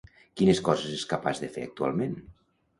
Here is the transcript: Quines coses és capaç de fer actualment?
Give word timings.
Quines 0.39 0.61
coses 0.69 0.95
és 0.95 1.05
capaç 1.13 1.43
de 1.45 1.53
fer 1.59 1.69
actualment? 1.69 2.19